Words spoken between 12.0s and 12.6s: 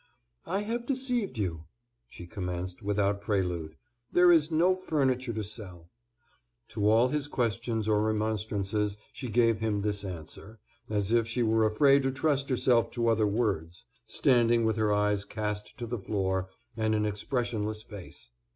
to trust